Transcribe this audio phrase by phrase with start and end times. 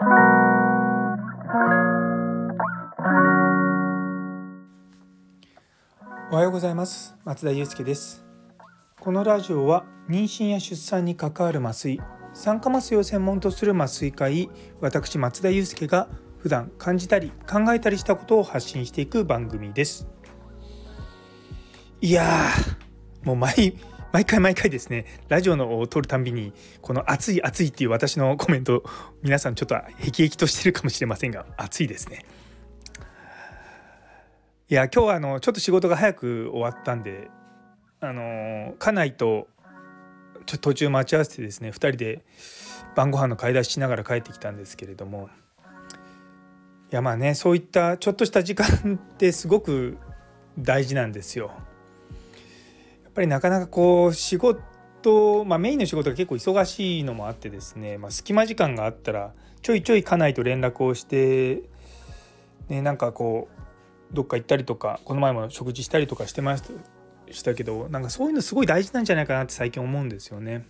[6.36, 7.16] はようございます。
[7.24, 8.24] 松田祐介です。
[9.00, 12.00] このラジオは妊娠や出産に関わる麻酔
[12.32, 14.48] 酸化麻酔を専門とする麻酔科医
[14.80, 16.08] 私松田祐介が
[16.38, 20.06] 普段感じたり考えたりしたことを発信していく番組です。
[22.00, 22.24] いや
[23.24, 23.76] もう毎
[24.12, 28.82] 毎回毎回ですねラジオのを撮るたんびにこの暑い暑いっていう私のコメント
[29.22, 32.24] 皆さんちょっとへきへきとしてるかもしれませんが暑いですね
[34.70, 37.30] いや今日はあのちょっと仕事が早く終わったんで
[38.00, 39.48] あの家内と
[40.46, 42.24] ちょっと途中待ち合わせてですね2人で
[42.96, 45.28] 晩ご飯の買い出ししながら帰ってきたんですけれども
[46.90, 49.98] いやまあねそういったちょっとした時間ってすごく
[50.58, 51.52] 大事なんですよ。
[53.18, 61.64] やっぱりなかなかこう仕事、まあ、メインの仕事が結構忙しいのもあってですね、まあ、隙間時間があったらちょいちょい家内と連絡をして、
[62.68, 63.48] ね、なんかこ
[64.12, 70.64] うどっか行ったりとかこの前も食事したりとかしてましたけどなんかそういうのすごい大事なんじゃないかなって最近思うんですよね。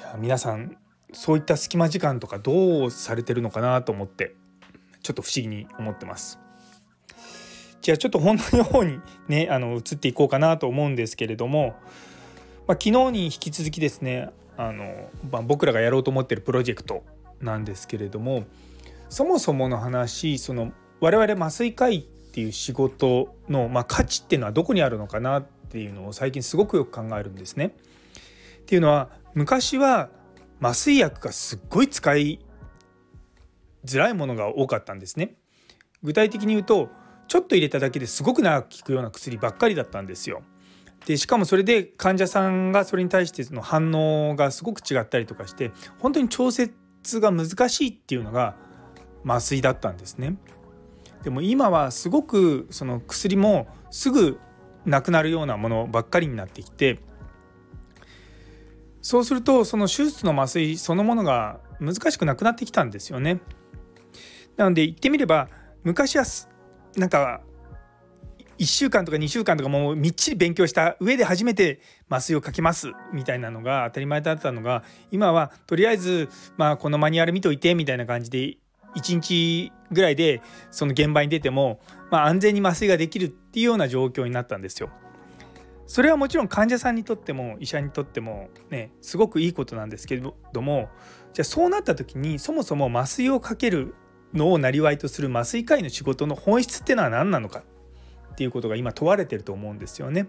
[0.00, 0.76] いや皆さん
[1.12, 4.34] そういった隙間時間とかどうされてるのかなと思って
[5.04, 6.41] ちょっと不思議に思ってます。
[7.82, 11.74] じゃあちょっと本題の方にね あの移っていこうかなと思うんですけれども、
[12.66, 17.04] まあ、昨日に引き続きですねあの、まあ、僕らがやろうと思ってるプロジェクト
[17.40, 18.44] なんですけれども
[19.08, 22.02] そもそもの話その我々麻酔科医っ
[22.34, 27.74] ていう仕事の、まあ、価値っていうのはどこにあるのかなっていうのを最近すごくよく考えるんですね。
[28.60, 30.10] っていうのは昔は
[30.60, 32.38] 麻酔薬がすっごい使い
[33.84, 35.34] づらいものが多かったんですね。
[36.02, 36.88] 具体的に言うと
[37.32, 40.42] ちょっと入れただけですごく長く効くような薬ばっかりだったんですよ。
[41.06, 46.74] でしかもそれで患者さんがそれに対しての反応がすごく違ったりとかして本当に調節
[47.20, 48.54] が難しいっていうのが
[49.24, 50.36] 麻酔だったんですね。
[51.22, 54.38] でも今はすごくその薬もすぐ
[54.84, 56.98] なくなるようなものばっかりになってきて
[59.00, 63.40] そうするとその手術の麻酔そのものが難しくなくなってきたんですよね。
[64.58, 65.48] なので言ってみれば
[65.82, 66.26] 昔は
[66.96, 67.40] なんか
[68.58, 78.56] 1週間とか2週間とかもうみっちり勉強した上で初めて麻酔をかけますみたいなのが当たり前だったのが今はとりあえずまあこのマニュアル見といてみたいな感じで
[78.94, 81.80] 1日ぐらいでその現場に出ても、
[82.10, 84.90] まあ、安全に麻酔ができるっていうような状況になったんですよ。
[85.86, 90.22] それはもちろん患者さんにとっても医者にとってもねすごくいいことなんですけれ
[90.52, 90.88] ども
[91.34, 93.94] じゃあそうなった時にそもそも麻酔をかける
[94.34, 97.62] のをなりわいとする麻酔科医の仕事の本質っていうのは何なのか？
[98.32, 100.26] っていうことが今問われてると思うんですよね。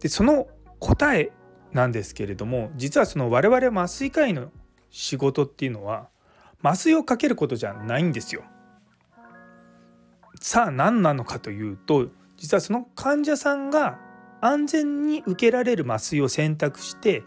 [0.00, 0.46] でその
[0.78, 1.32] 答え
[1.72, 4.50] なんですけれども実はその我々麻酔科医の
[4.90, 6.08] 仕事っていうのは
[6.62, 8.44] 麻酔をかけることじゃないんですよ。
[10.40, 13.98] さあ何なのかというと実はその患者さんが
[14.40, 17.24] 安全に受けられる麻酔を選択して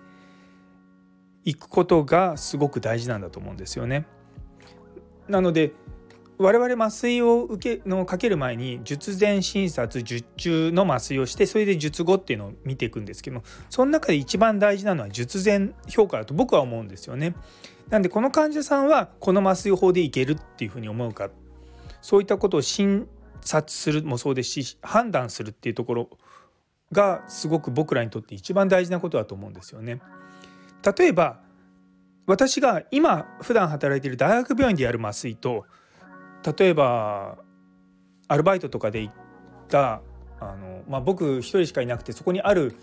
[1.44, 4.06] いくことがすごく大事なんだと思うんですよね。
[5.30, 5.74] なので
[6.38, 17.36] 我々麻酔を受けのかける前に術前診察術中の麻酔をしてそれで術後っていうのを見ていくんですけどもその中で一番大事なのは術前評価だと僕は思うんですよね。
[17.90, 21.30] なんでこの患者さんはこの麻酔法でいけるっていうふうに思うか
[22.02, 23.08] そういったことを診
[23.42, 26.10] 察するもそうですし判断するっていうところ
[26.92, 30.02] がすごく僕らにとって一番大事なことだと思うんですよね。
[30.98, 31.40] 例えば
[32.28, 35.66] 私が今普段働いている大学病院でやる麻酔と
[36.58, 37.38] 例えば
[38.28, 39.14] アルバイトとかで行っ
[39.70, 40.02] た
[40.40, 42.76] あの、まあ、僕一人しかいなくてそこにある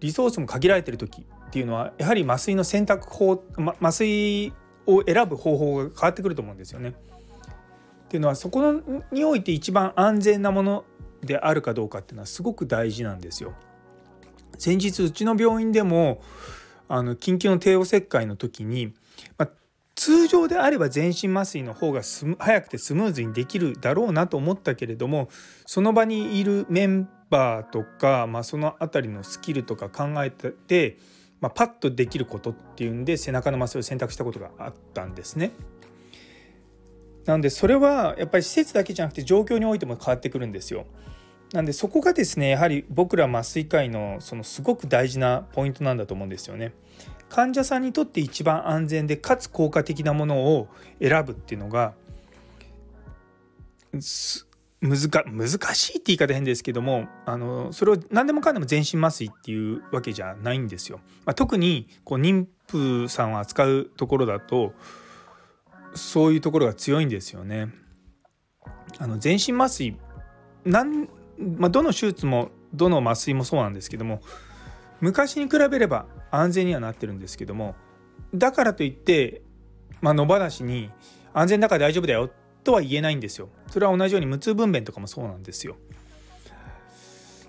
[0.00, 4.52] リソースも限られてる時っていうのはやはり麻酔の選択法、ま、麻酔
[4.86, 6.88] を選ぶ方法が変わってくると思うんですよね。
[6.90, 8.80] っていうのはそこ
[9.12, 10.84] において一番安全なもの
[11.22, 13.52] であるかどうかっていうのはすごく大事なんですよ。
[14.58, 16.22] 先日うちの病院でも
[16.92, 18.92] あの緊急の帝王切開の時に、
[19.38, 19.50] まあ、
[19.94, 22.02] 通常であれば全身麻酔の方が
[22.38, 25.28] 早くてスムーズにできるだろうなと思ったけれども
[25.66, 30.98] その場にいるメンバーとか、まあ、その辺りのスキルとか考えて、
[31.40, 35.52] まあ、パッとできることっていうんで背中の麻酔を選択したことがあったんですね。
[37.24, 40.86] なんでそれはやっぱり施設だけじゃなくて状況においても変わってくるんですよ。
[41.52, 46.72] なんでそこがですねやはり僕ら麻酔科医のそのすごく大事なポイントなんだと思うんですよね。
[47.28, 50.68] 患者さんにとって一番安全でかつ効果的なものを
[51.00, 51.94] 選ぶっていうのが
[54.80, 61.00] 難難しいって言い方変ですけどもあのそれを何でもかんでも全身麻酔っていうわけじゃないんですよ。
[61.24, 64.72] まあ、特にこう妊プさんを扱うところだと
[65.94, 67.68] そういうところが強いんですよね。
[68.98, 69.96] あの全身麻酔
[70.64, 71.08] なん、
[71.40, 74.20] まあ、どの手術もどの麻酔もそうなんですけども
[75.00, 77.74] 昔に比べれば安全にはなってるんですけども
[78.34, 79.42] だからといって、
[80.00, 80.90] まあ、野放しに
[81.32, 82.30] 安全だから大丈夫だよ
[82.62, 83.48] とは言えないんですよ。
[83.70, 85.76] それは同じように無痛分娩とかもそうなんですよ。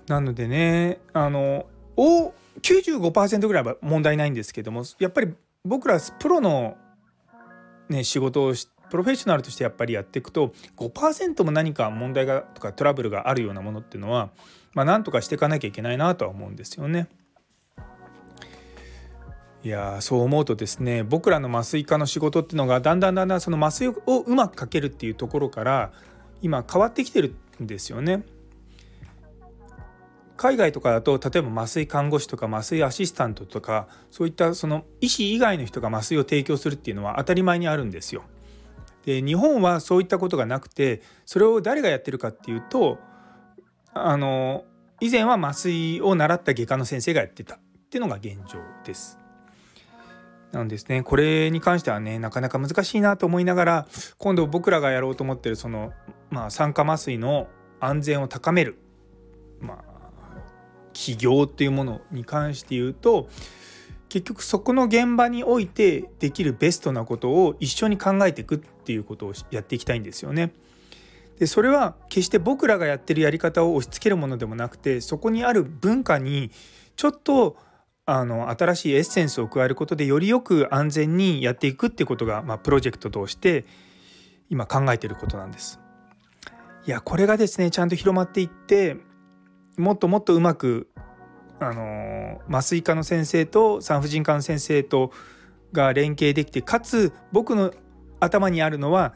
[0.08, 1.66] なのでねあの
[1.96, 5.32] お95%ぐらいは問題ないんですけどもやっぱり
[5.64, 6.76] 僕らプロの、
[7.88, 14.28] ね、仕事をしプロフェッショナルとしてやっぱりやっていくと5%も何か問題がとかトラブルがあるようなものっていうのは、
[14.74, 17.08] まあ、なんとかしていかなきゃいけないなとは思うんですよね。
[19.64, 25.90] いやそう思うとですね僕らの麻酔科の仕事っていうのがだんだんだんだんその麻酔をうまくかけるっていうところから
[26.42, 28.24] 今変わってきてるんですよね。
[30.36, 38.24] 海外とかだと例えば麻酔看護師とか麻酔アシスタントとかそういったその医師以外の人が麻酔を提供するっていうのは当たり前にあるんですよ。
[39.04, 42.98] で日本はそういったことがなくてそれを誰がやってるかっていうと
[43.94, 44.64] あの
[45.00, 47.58] 以前は麻酔を習った外科の先生がやってたっ
[47.90, 49.18] ていうのが現状です。
[50.52, 53.86] なんですねこれに関してはねなかなか難しいなと思いながら
[54.18, 55.92] 今度僕らがやろうと思ってるその、
[56.30, 57.48] まあ、酸化麻酔の
[57.80, 58.78] 安全を高める、
[59.60, 59.84] まあ、
[60.92, 63.28] 起業っていうものに関して言うと
[64.10, 70.52] 結局そこの現場においてできるベストなことを一緒に考えていくっていうことをやっていきたいんですよね。
[71.38, 76.50] でそれは決して僕らがやってるやり方を押し付けるものでもなくてそこにある文化に
[76.94, 77.56] ちょっと
[78.04, 83.64] あの新しいエッセンスを加えることでよりよく安全にやっていくってことが、まあ、プロジェクトとして
[84.50, 85.80] 今考えていることなんです。
[86.84, 88.96] いやこれがですねちゃんと広まっていって
[89.76, 90.88] もっともっとうまく
[91.60, 95.12] あの麻酔科の先生と産婦人科の先生と
[95.72, 97.72] が連携できてかつ僕の
[98.22, 99.14] 頭にあるのは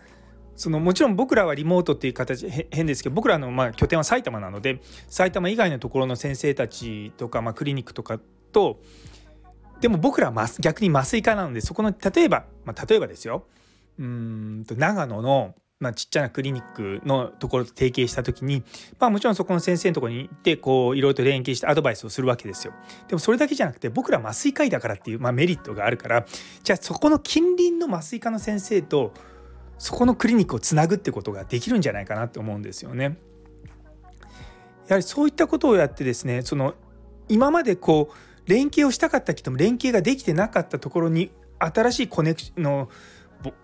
[0.57, 8.19] そのもちろん僕らはリモートっていう形変ですけど僕らのまあ拠点は埼玉なので埼玉以外のところの先生たちとか、まあ、クリニックとか
[8.53, 8.81] と
[9.81, 13.47] でも僕らは逆に麻酔科なのでそこの例えば、まあ、例えばですよ。
[13.99, 18.63] うんと長野のまあ、ちっちゃなクリニックのところと提携した時に、
[18.99, 22.73] まあ、もちろんそこの先生のところに行ってこういろいろと連携してアドバイスをするわけですよ。
[23.09, 26.25] でもそれだけじゃなくて僕ら麻酔科医だからっていう、まあ、メリットがあるから
[26.63, 29.13] じゃあそこの近隣の麻酔科の先生と
[29.77, 33.19] そこのクリニックをつなぐってことができるんじゃないかなって思うんですよね。
[34.89, 36.75] やはりそういったことをやってですねその
[37.29, 42.89] 今までこう連携をしたかったけども連携ができてなかったところに新しいコネクションの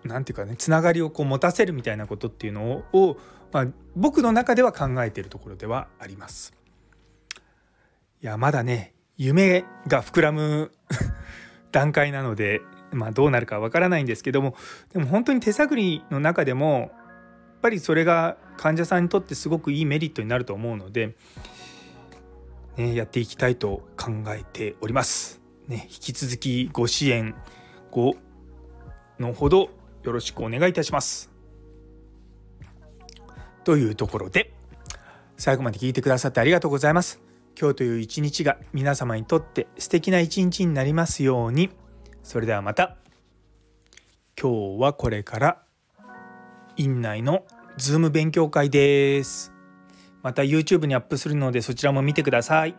[0.03, 3.17] 何て言うかねつながりをこう持たせるみたいなことっていうのを、
[3.51, 6.53] まあ、僕の中では考えているところではあります。
[8.21, 10.71] いやまだね夢が膨らむ
[11.71, 12.61] 段階なので、
[12.91, 14.55] まあ、どうなるかわからないんですけども
[14.93, 16.91] でも本当に手探りの中でもやっ
[17.61, 21.15] ぱりそれが患者さんにとってすごくいいメリットになると思うので、
[22.77, 25.41] ね、やっていきたいと考えております。
[25.67, 27.35] ね、引き続きご支援
[27.89, 28.15] ご
[29.19, 29.69] のほど
[30.03, 31.31] よろしくお願いいたします。
[33.63, 34.53] というところで
[35.37, 37.21] 最後まで聞いてくださってありがとうございます。
[37.59, 41.69] 今日という一日が皆様にとって素敵な一日になりますように。
[42.23, 42.97] それではまた。
[44.39, 45.63] 今日はこれから
[46.75, 47.45] 院内の
[47.77, 49.53] ズーム勉強会です。
[50.23, 52.75] また YouTube にアップするのでそちらも見てください。